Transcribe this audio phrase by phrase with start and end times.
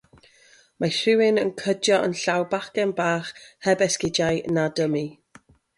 [0.83, 3.31] Mae rhywun yn cydio yn llaw bachgen bach
[3.69, 5.09] heb esgidiau na dymi.